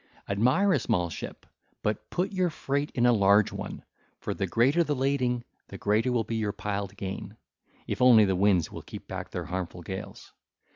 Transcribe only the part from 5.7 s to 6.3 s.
greater will